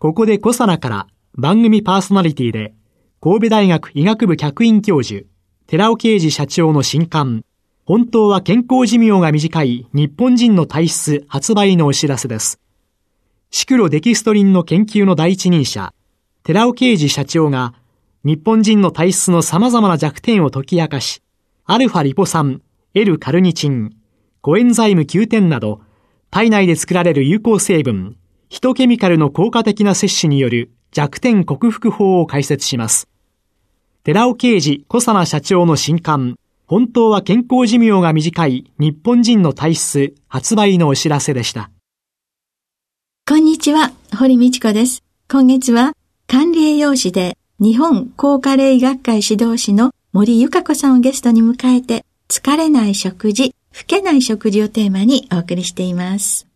[0.00, 2.72] ここでコサナから番組パーソナリティで
[3.20, 5.26] 神戸大学医学部客員教授
[5.66, 7.44] 寺尾啓治社長の新刊
[7.84, 12.58] 本当は健康寿命が短い日本人の体質発売のお知らせです。
[13.50, 15.92] シクロデキストリンの研究の第一人者、
[16.44, 17.74] 寺尾啓治社長が
[18.24, 21.20] 日本人の体質の様々な弱点を解き明かし、
[21.66, 22.62] アルファリポ酸、
[22.94, 23.96] L カルニチン、
[24.40, 25.82] コエンザイム9点など、
[26.30, 28.16] 体内で作られる有効成分、
[28.50, 33.08] ヒトケミカルの効果的な摂取による弱点克服法を解説します。
[34.02, 41.70] 寺尾啓治小佐奈社長の新刊、本当は健康寿命が短い日本人の体質発売のお知らせでした。
[43.24, 45.04] こんにちは、堀道子です。
[45.30, 45.92] 今月は
[46.26, 56.49] 管理栄養士で日本高加齢医学会指導士の森ゆか子さんをゲストに迎えて、疲れない食事、老けない食事をテーマにお送りしています。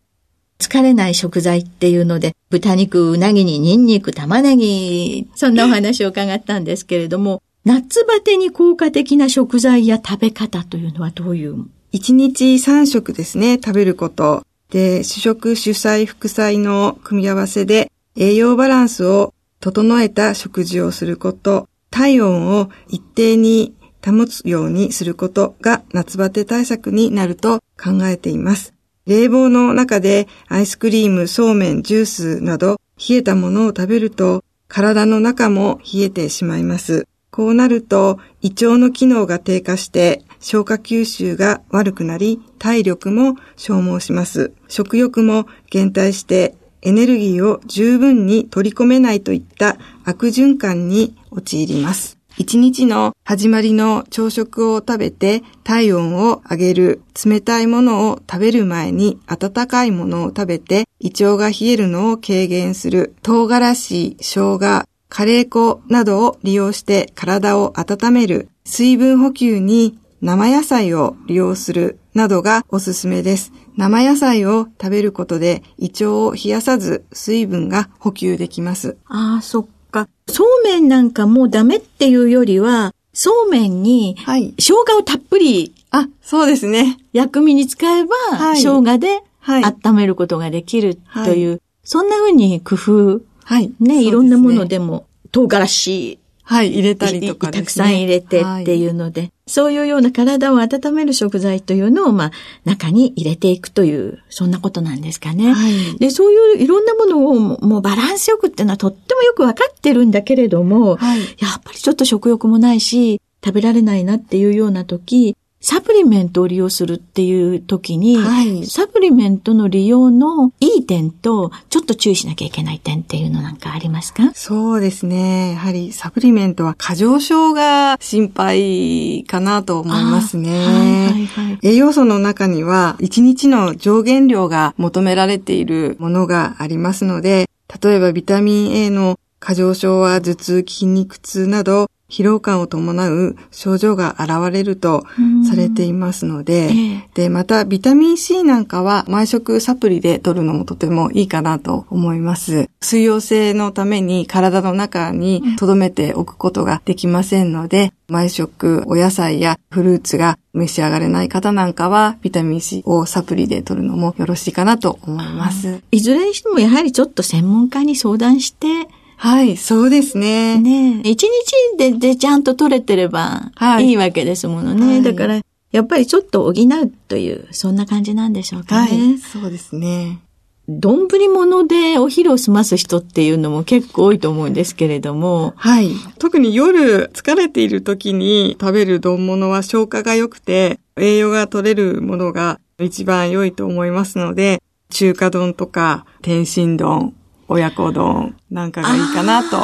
[0.59, 11.65] 疲れない食材っていうので、豚肉、うなぎにニンニク、玉ねぎ、そんなお話を伺ったんですけれども、夏バテに効果的な食材や食べ方というのはどういう？
[11.91, 14.45] 一日3食ですね、食べること。
[14.69, 23.73] で、主食、主菜、副菜の組み合わせで栄養バランスを整えた食事をすること、体温を一定に
[24.05, 28.74] 保つようにすることが夏バテ対策になると考えています。
[29.05, 37.07] 冷房の中でアイスクリーム、そうめん、ジュースなど冷えたものを食べると体の中も冷えてしまいます。
[37.29, 44.53] こうなると胃腸の機能が低下して消化吸収が悪くなり体力も消耗します。
[44.67, 52.17] 食欲も減退してエネルギーを十分に取り込めないといった悪循環に陥ります。
[52.37, 73.53] 一日の始まりの朝食を食べて体温を上げる冷たいものを食べる前に温かいものを食べて胃腸が冷えるのを軽減する唐辛子、生姜、カレー粉などを利用して体を温める水分補給に生野菜を利用するなどがおすすめです。
[73.77, 78.97] 生野菜を食べることで胃腸を冷やさず水分が補給できます。
[79.05, 80.09] ああ、そっか。
[80.27, 86.97] そうめんなんかもうダメっていうよりは、そうめんに、生姜をたっぷり、あ、そうですね。
[87.13, 93.71] 薬味に使えば、はい、生姜で、温めることができるという、はい、そんな風に工夫、はい。
[93.79, 102.31] ね、いろんなものでも、唐辛子、はい、入れたりとか、ね、たくさん入れてっていうので、はい、そういうような体を温める食材というのを、まあ、
[102.65, 105.53] 中に入れていくという、そんなことなんですかね。
[105.53, 111.25] はい、で、そういういろんなものを、もうバランスよくっていうのはとってもよくわかってるんだけれども、はい、や
[111.57, 115.35] っぱりちょっと食欲もないし、食べられないなっていうような時、
[115.67, 124.31] サプリメントを利用するっていう時に、はい、サプリメントの利用のいい点と、ちょっと注意しなきゃいけない点っていうのなんかありますか？
[124.35, 125.53] そうですね。
[125.53, 130.51] やはりサプリメントは過剰症が心配かなと思いますね。
[130.51, 130.71] は
[131.09, 137.49] いはいはい、栄養素の中には、1日の上限量が求められているものがありますので、
[137.83, 145.05] 例えばビタミン A の過剰症は頭痛、筋肉痛など疲労感を伴う症状が現れると
[145.49, 146.71] されていますので、
[147.13, 152.69] で、またビタミン C なんかは毎食サプリで取るのもとてもいいかなと思います。
[152.81, 165.81] 水溶性のために体の中に留めておくことができませんので、毎食お野菜やフルーツが召し上がれない方なんかはビタミン C をサプリで取るのもよろしいかなと思います。
[165.91, 168.87] いずれにしてもやはりちょっと専門家に相談して
[169.17, 170.59] はい、そうですね。
[170.59, 174.85] ね一日ででちゃんと取れてればいいわけですものね。
[174.87, 175.41] はい、だから、
[175.71, 178.91] やっぱりちょっと補うという、そんな感じなんでしょうかね。
[178.91, 180.19] はい、そうですね。
[180.67, 185.53] 丼物でお昼を済ます人っていうのも結構多いと思うんですけれども。
[185.57, 185.91] はい。
[186.17, 197.13] 特に夜疲れている時に食べる丼物は消化が良くて栄養が取れるものが一番良いと思いますので、中華丼とか天津丼、
[197.47, 199.57] 親子丼なんかがいいかなと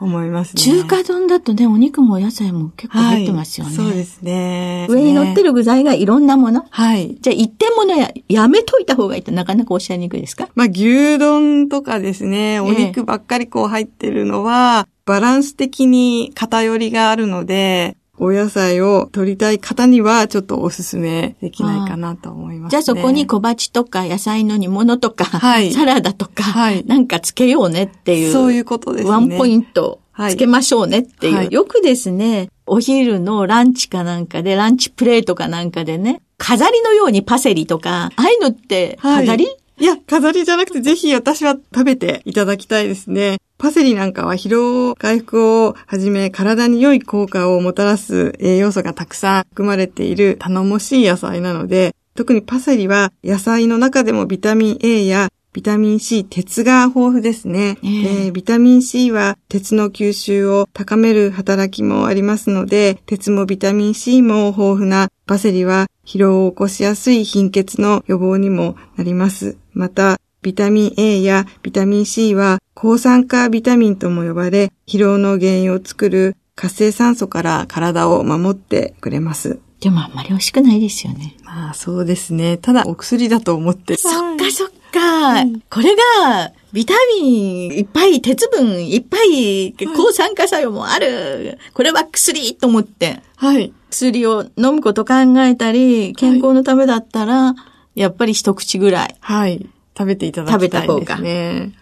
[0.00, 0.62] 思いますね。
[0.62, 3.76] 中華丼だとね、お肉もお野菜も結構入ってますよね。
[3.76, 4.86] はい、そうですね。
[4.88, 6.64] 上に乗ってる具材がいろんなもの。
[6.70, 7.18] はい。
[7.20, 10.48] じゃあ一点ものや、やめといた方がいいってなかなかおっしゃりにくいですか？
[10.54, 28.32] まあ牛丼とかですね、お肉ばっかりこう入ってるのは、バランス的に偏りがあるので、お野菜を取りたい方にはちょっとおすすめできないかなと思います、ね、じゃあそこに小鉢とか野菜の煮物とか、はい、サラダとか、はい、なんかつけようねっていう。
[28.32, 29.10] そういうことですね。
[29.10, 31.36] ワンポイントつけましょうねっていう。
[31.36, 39.48] はい、よくですね、お昼のランチかなんかで、ランチプレートかなんかでね、飾りのようにパセリとか、ああいうのって飾り、い
[39.80, 43.38] いや、飾りじゃなくてぜひ私は食べていただきたいですね。
[43.56, 69.56] パセリなんかは疲労回復をはじめ体に良い効果をもたらす栄養素がたくさん含まれている頼もしい野菜なので、特にパセリは野菜の中でもビタミン A やビタミン C、鉄が豊富ですね、えー、ビタミン C は鉄の吸収を高める働きもありますので、鉄もビタミン C も豊富なパセリは疲労を起こしやすい貧血の予防にもなります。
[69.72, 79.58] また、ビタミン A やビタミン C は抗酸化ビタミンとも呼ばれ、疲労の原因を作る活性酸素から体を守ってくれます。
[79.80, 81.36] でもあんまり美味しくないですよね。
[81.44, 82.58] まあそうですね。
[82.58, 83.96] ただお薬だと思って。
[83.96, 85.40] そっかそっか。
[85.40, 91.58] うん、これが、ビタミンいっぱい、鉄分いっぱい、抗酸化作用もある。
[91.72, 93.22] これは薬と思って。
[93.36, 93.72] はい。
[93.90, 97.54] 薬を飲むこと考えたり、健康のためだったら、は
[97.94, 99.16] い、やっぱり一口ぐらい。
[99.20, 99.66] はい。
[99.96, 100.86] 食べていただきたいですね。
[100.86, 101.28] 食べた方が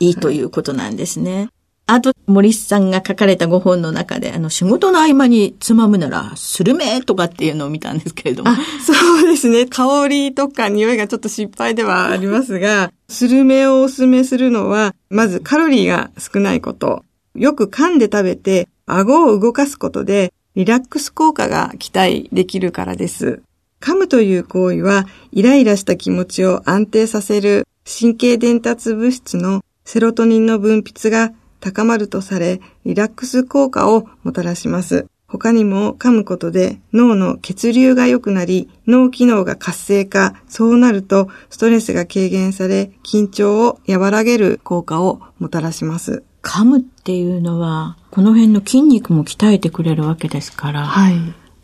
[0.00, 1.48] いいということなんですね。
[1.90, 8.50] あと、森さんが書かれたご本の中で、あの、仕事の合間につまむなら、スルメとかっていうのを見たんですけれども。
[8.84, 9.64] そうですね。
[9.64, 17.06] 香りとか匂いがちょっと失敗ではありますが、スルメをおすすめするのは、まずカロリーが少ないこと。
[17.34, 23.40] よく噛んで食べて、顎を動かすことで、リラックス効果が期待できるからです。
[23.80, 35.06] 噛むという行為は、イライラした気持ちを安定させる神経伝達物質のセロトニンの分泌が高まるとされ、リラックス効果をもたらします。
[35.26, 46.24] 他にも噛むことで脳の血流が良くなり、脳機能が活性化、そうなるとストレスが軽減され、緊張を和らげる効果をもたらします。
[46.42, 51.14] 噛むっていうのは、この辺の筋肉も鍛えてくれるわけですから、はい、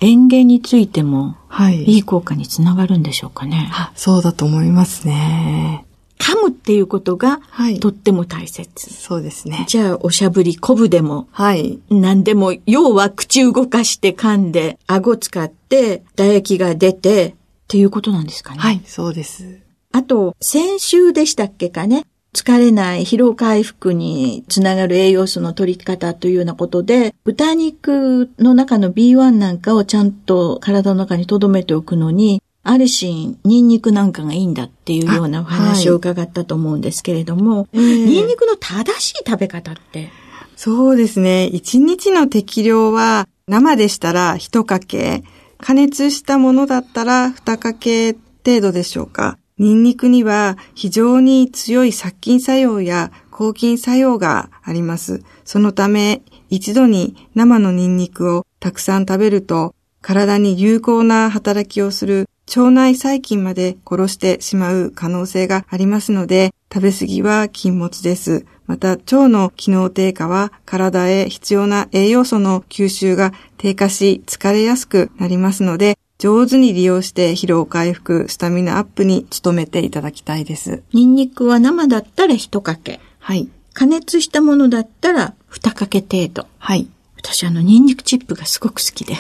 [0.01, 3.71] 園芸についても、はい、いい効果につながるんでしょうかね。
[3.95, 5.87] そうだと思いますね。
[6.19, 7.41] 噛むっていうことが、
[7.81, 8.93] とっても大切。
[8.93, 9.65] そうですね。
[9.69, 11.81] じゃあ、おしゃぶり、こぶでも、はい。
[11.91, 18.61] 何でも、要は口動かして噛んで、顎使って、唾液が出て、っていうことなんですかね。
[18.61, 19.61] はい、そうです。
[19.93, 22.05] あと、先週でしたっけかね。
[22.35, 40.11] 疲れない疲労回復につながる栄養素の取り方というようなことで、豚肉の中の B1 なんかをちゃんと体の中に留めておくのに、あるし、ニンニクなんかがいいんだっていうようなお話を伺ったと思うんですけれども、はい、ニンニクの正しい食べ方って、
[40.57, 41.45] そうですね。
[41.47, 45.23] 一日の適量は生でしたら一かけ、
[45.59, 49.39] 加熱したものだったら二かけ程度でしょうか。
[49.59, 55.23] ニンニクには非常に強い殺菌作用や抗菌作用があります。
[55.45, 68.47] そのため、一度に生のニンニクをたくさん食べると、体に有効な働きをする腸内細菌まで殺してしまう可能性がありますので、食べ過ぎは禁物です。
[68.67, 80.83] また、腸の機能低下は体へ必要な栄養素の吸収が低下し疲れやすくなりますので、上手に利用して疲労回復、スタミナアップに努めていただきたいです。
[80.93, 83.01] ニンニクは生だったら一かけ。
[83.19, 83.49] はい。
[83.73, 86.47] 加熱したものだったら二かけ程度。
[86.59, 86.89] はい。
[87.17, 89.17] 私あの、ニンニクチップがすごく好きで。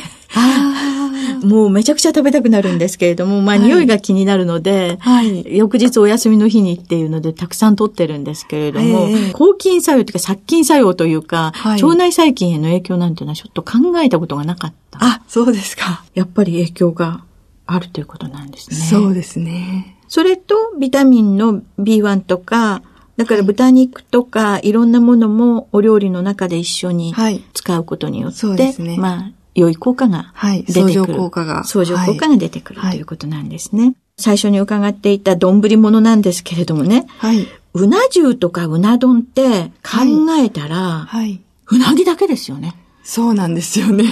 [1.44, 14.98] もうめちゃくちゃ食べたくなるんですけれども、まあ、匂いが気になるので、はい、翌日お休みの日にっていうのでたくさん取ってるんですけれども、抗菌作用というか殺菌作用というか、はい、腸内細菌への影響なんていうのはちょっと考えたことがなかった。
[15.00, 16.04] あ、そうですか。
[16.14, 17.24] やっぱり影響が
[17.66, 18.76] あるということなんですね。
[18.76, 19.96] そうですね。
[20.08, 22.82] それと、ビタミンの B1 とか、
[23.16, 27.14] だから豚肉とかいろんなものもお料理の中で一緒に
[27.52, 30.82] 使うことによって、はい、ね、まあ、良い効果が出てくる。
[30.82, 31.64] はい、相乗効果が。
[31.64, 33.94] 相乗効果が出てくる、はい、ということなんですね。
[34.16, 37.06] 最初に伺っていた丼物なんですけれどもね。
[37.18, 37.46] はい。
[37.74, 41.40] うな重とかうな丼って考えたら、はい。
[41.66, 42.74] うなぎだけですよね。
[43.04, 44.04] そうなんですよね。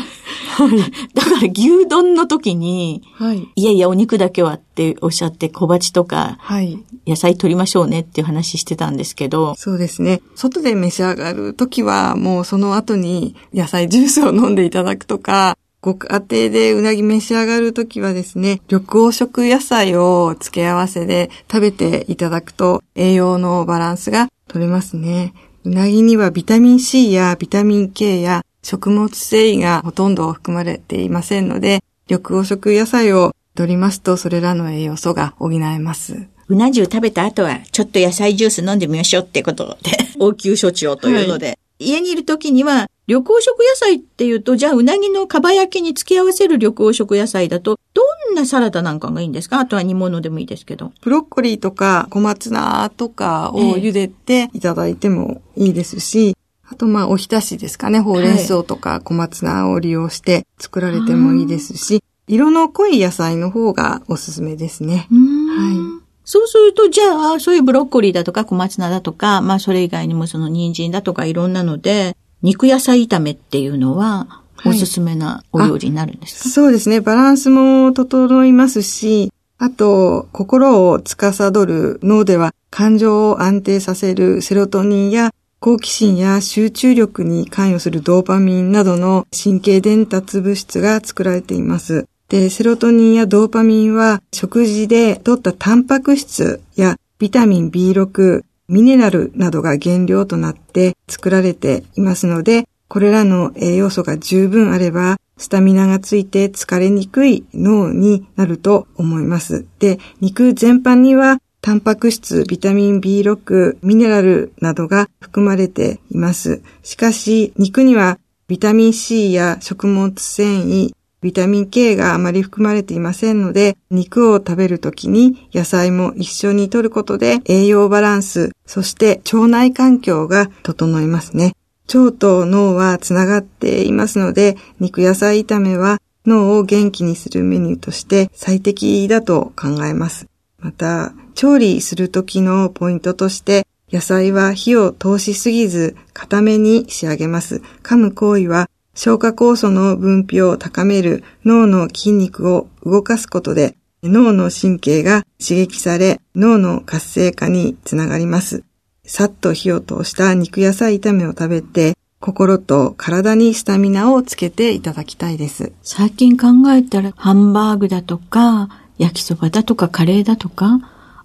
[0.50, 0.78] はい、
[1.14, 9.54] だから牛丼の時に、はい、いやいやお肉だけはっておっしゃって小鉢とか、はい、野菜取りましょうねっていう話してたんですけど。
[9.56, 10.20] そうですね。
[10.34, 25.32] 外で召し上がる時はもうその後に野菜ジュースを飲んでいただくとか、ご家庭でうなぎ召し上がるときはですね、緑黄色野菜を付け合わせで食べていただくと栄養のバランスが取れますね。
[25.64, 36.26] うなぎにはビタミン C やビタミン K や食物繊維がほとんど含まれていませんので、緑黄色野菜を取りますとそれらの栄養素が補えます。
[36.48, 39.90] うな重食べた後は、ちょっと野菜ジュース飲んでみましょうってことで、
[40.20, 48.02] 応急処置をというので、はい、家にいる時には、緑黄色野菜っていうと、じゃあうなぎのかば焼きに付け合わせる緑黄色野菜だと、ど
[48.32, 49.58] んなサラダなんかがいいんですか？
[49.60, 50.92] あとは煮物でもいいですけど。
[51.00, 56.34] ブロッコリーとか小松菜とかを茹でていただいてもいいですし、ええ、
[56.72, 58.00] あとまあおひたしですかね。
[58.00, 65.06] ほうれん草とか小松菜を利用して作られてもいいですし、はい、色の濃い野菜の方がおすすめですね。
[65.10, 66.02] はい。
[66.24, 77.02] そうすると、じゃあ、そういうブロッコリーだとか小松菜だとか、まあそれ以外にもその人参だとかいろんなので、肉野菜炒めっていうのは、おすすめなお料理になるんですか、はい、そうですね。
[77.02, 85.32] バランスも整いますし、あと、心を司る脳では感情を安定させるセロトニンや
[85.64, 92.08] 好奇心や集中力に関与するドーパミンなどの神経伝達物質が作られています。
[92.28, 109.64] で、セロトニンやドーパミンは食事で取ったタンパク質やビタミン B6、ミネラルなどが原料となって作られていますので、これらの栄養素が十分あれば、スタミナがついて疲れにくい脳になると思います。
[109.78, 116.60] で、肉全般にはタンパク質、ビタミン B6、ミネラルなどが含まれています。
[116.82, 120.90] しかし、肉にはビタミン C や食物繊維、
[121.20, 131.54] ビタミン K があまり含まれていませんので、肉を食べるときに野菜も一緒に摂ることで栄養バランス、そして腸内環境が整いますね。
[131.94, 140.26] 腸と脳はつながっていますので、肉野菜炒めは脳を元気にするメニューとして最適だと考えます。
[140.58, 147.62] また、調理するときのポイントとして、野菜は火を通しすぎず、固めに仕上げます。
[147.82, 158.64] 噛む行為は消化酵素の分泌を高める脳の筋肉を動かすことで脳の神経が刺激され脳の活性化につながります。
[159.04, 165.72] さっと火を通した肉野菜炒めを食べて心と体にスタミナをつけていただきたいです。
[165.82, 170.80] 最近考えたらハンバーグだとか焼きそばだとかカレーだとか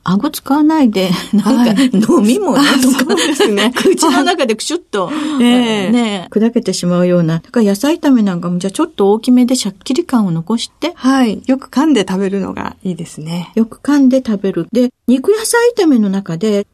[0.09, 2.55] 顎使わないで、 なんか飲み物？
[2.55, 5.11] とか、ですね、 口の中でクシュッと、
[5.41, 7.39] えー、ね、砕けてしまうような。
[7.39, 10.93] だから野菜炒めなんかもじゃあちょっと大きめでシャッキリ感を残して。
[10.95, 11.43] はい。
[11.45, 13.51] よく噛んで食べるのがいいですね。
[13.55, 14.67] よく噛んで食べる。
[14.71, 16.65] で、肉野菜炒めの中で腸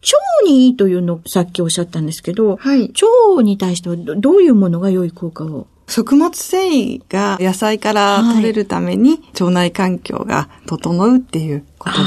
[0.45, 2.93] にいいというのをさっきおっしゃったんですけど、はい。
[3.35, 5.65] 腸に対してはどういうものが良い効果を？
[5.87, 12.03] 食物繊維が野菜から取れるために腸内環境が整うっていうことで、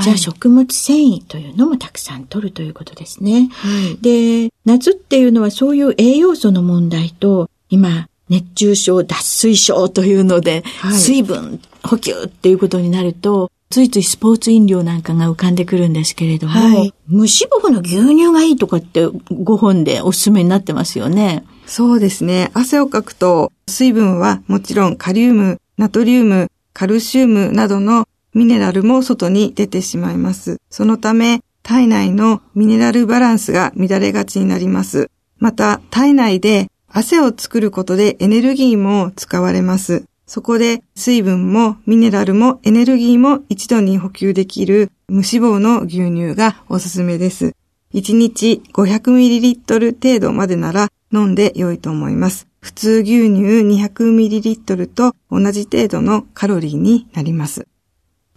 [0.00, 3.50] じゃあ食物繊維というのもたくさん取るということですね。
[3.52, 21.44] はい、で、夏っていうのはそういう栄養素の問題と、今、熱中症、脱水症というので、はい、水分補給っていうことになると、ついついスポーツ飲料なんかが浮かんでくるんですけれども、はい、無脂肪の牛乳がいいとかって5本でおすすめになってますよね。
[21.66, 22.50] そうですね。
[22.52, 30.60] 汗をかくと水分はもちろんカリウム、ナトリウム、カルシウムなどのミネラルも外に出てしまいます。
[30.70, 35.10] そのため、体内のミネラルバランスが乱れがちになります。
[35.38, 40.04] また、体内で汗を作ることでエネルギーも使われます。
[40.26, 47.54] そこで水分もミネラルもエネルギーも一度に補給できる無脂肪の牛乳がおすすめです。
[47.92, 52.46] 1日 500ml 程度までなら飲んで良いと思います。
[52.60, 57.66] 普通牛乳 200ml と同じ程度のカロリーになります。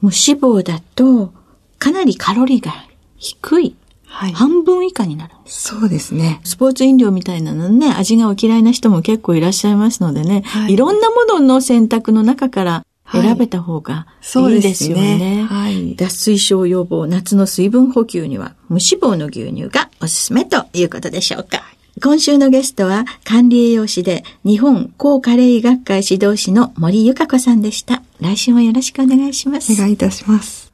[0.01, 1.33] 無脂肪だと、
[1.79, 2.73] かなりカロリーが
[3.17, 3.75] 低い。
[4.07, 6.39] はい、半分以下になるそうですね。
[6.45, 14.07] スポーツ飲料みたいなのね、味がお嫌いな人も結構いらっしゃいますのでね、はい、いろんなものの選択の中から選べた方が
[14.49, 15.17] いいですよね。
[15.17, 21.63] ねはい、脱水症予防、夏の水分補給には無脂肪の牛乳がおすすめということでしょうか。
[22.01, 28.01] 今週のゲストは管理栄養士で日本高カレー医学会指導士の森ゆか子さんでした。
[28.19, 29.73] 来週もよろしくお願いします。
[29.73, 30.73] お願いいたします。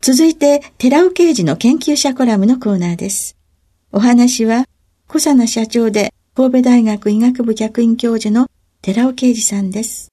[0.00, 3.36] 続いて、寺尾刑事の研究者コラムのコーナーです。
[3.92, 4.64] お話は、
[5.06, 8.48] 小佐奈社長で神戸大学医学部客員教授の
[8.82, 10.08] 寺尾啓二さんです。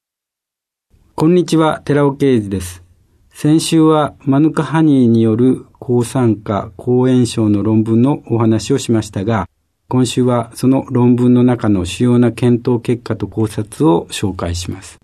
[1.15, 2.83] こんにちは、寺尾啓二です。
[3.29, 9.47] 先週はマヌカハニーによる抗酸化、抗炎症の論文のお話をしましたが、
[9.87, 14.99] 今週はその論文の中の主要な検討結果と考察を紹介します。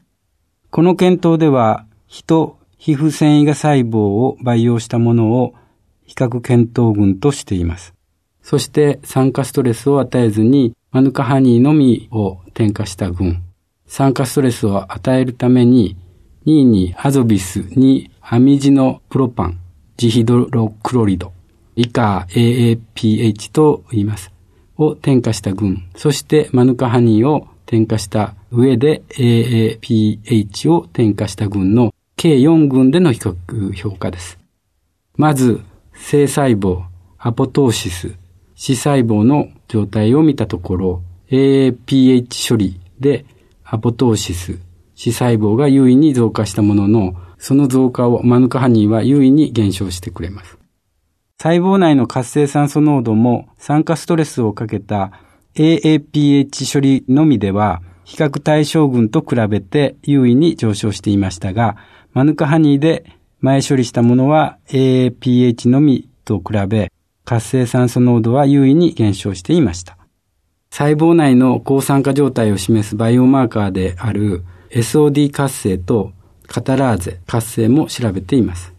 [0.73, 5.53] この検討では、人、皮膚繊維が細胞を培養したものを
[6.03, 7.93] 比較検討群としています。
[8.41, 13.43] そして酸化ストレスを与えずにマヌカハニーのみを添加した群。
[13.85, 15.95] 酸化ストレスを与えるために
[16.47, 19.59] 2位にアゾビス、2アミジノプロパン、
[19.97, 21.33] ジヒドロクロリド、
[21.75, 24.31] 以下 AAPH と言います。
[24.77, 25.87] を添加した群。
[25.95, 34.37] そしてマヌカハニーを添加した上で AAPH を添加した群の計4群での比較評価です。
[35.15, 35.59] まず、
[35.95, 36.83] 性細胞、
[37.17, 38.13] アポトーシス、
[38.53, 41.01] 死細胞の状態を見たところ、
[41.31, 43.25] AAPH 処理で
[43.63, 44.59] アポトーシス、
[44.93, 50.59] 死細胞が優位に増加したものの、その増加をマヌカハニーは優位に減少してくれます。
[51.41, 55.11] 細胞内の活性酸素濃度も酸化ストレスをかけた
[55.55, 61.77] AAPH 処理のみでは比較対象群と比べて優位に上昇していましたが、
[62.13, 63.05] マヌカハニーで
[63.39, 66.91] 前処理したものは AAPH のみと比べ
[67.25, 69.97] 活性酸素濃度は優位に減少していました。
[70.69, 76.13] 細胞内の抗酸化状態を示すバイオマーカーである SOD 活性と
[76.47, 78.73] カタラーゼ活性も調べています。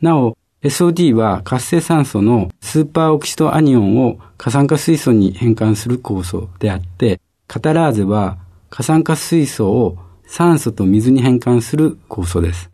[0.00, 8.38] なお、SOD は活性酸素のスーパーオキシトアニオンを過酸化水素に変換する酵素であって、カタラーゼは
[8.70, 12.70] 過酸化水素を酸素と水に変換する酵素です。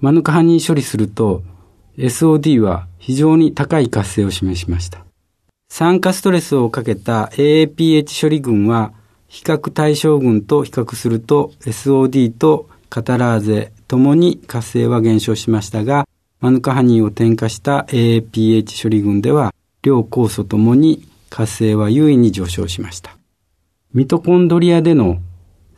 [0.00, 1.44] マヌカハニー処理すると
[1.96, 5.04] SOD は非常に高い活性を示しました。
[5.68, 8.92] 酸化ストレスをかけた AAPH 処理群は
[9.28, 16.06] 比較対象群と比較すると SOD とカタラーゼともに活性は減少しましたが、
[16.44, 23.16] マヌカハニーを添加した AAPH 処理群では両酵素ともに活性は優位に上昇しました。
[23.94, 25.22] ミトコンドリアでの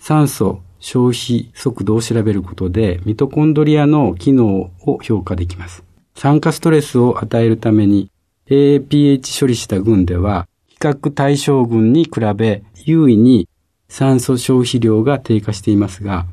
[0.00, 5.84] 酸素消費速度を調べることでミトコンドリアの機能を評価できます。
[6.16, 8.10] 酸化ストレスを与えるために
[8.48, 13.48] AAPH 処理した群では、比較対象群に比べ優位に
[13.88, 16.26] 酸素消費量が低下していますが、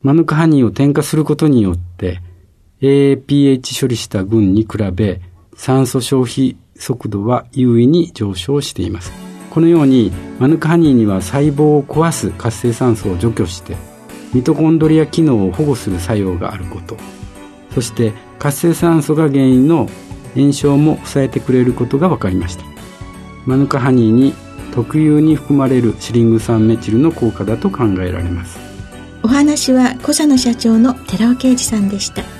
[0.00, 2.22] マヌカハニーを添加することによって
[2.80, 5.20] APH 処理した群に比べ
[5.54, 9.12] 酸素消費速度は優位に上昇しています。
[9.50, 13.76] このようにマヌカハニーには細胞を壊す活性酸素を除去して
[14.32, 16.96] ミトコンドリア機能を保護する作用があること。
[17.74, 19.88] そして活性酸素が原因の
[20.34, 22.64] 炎症も抑えてくれることが分かりました。
[23.44, 24.34] マヌカハニーに
[24.72, 28.58] 特有に含まれるシリング酸メチルの効果だと考えられます。
[29.22, 32.39] お話は小佐野社長の寺尾啓二さんでした。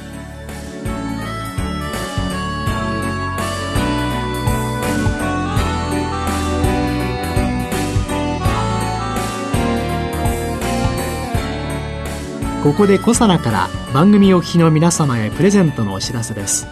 [12.62, 16.66] ここでコサナから番組お聞きの皆様へプレゼントのお知らせです。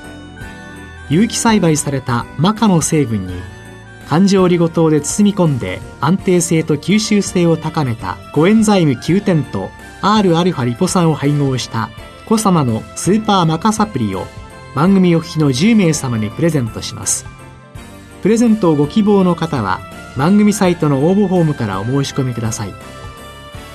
[1.09, 3.33] 有機栽培されたマカの成分に
[4.07, 9.71] 環状リゴ糖で包み込んで安定性と吸収性を高めたコエンザイム9点と
[10.03, 11.89] Rα リポ酸を配合した
[12.27, 14.27] コサナのスーパーマカサプリを
[14.75, 17.25] 番組お聞きの10名様にプレゼントします。
[18.21, 19.81] プレゼントをご希望の方は
[20.19, 22.75] 番組サイトの応募フォームからお申し込みください。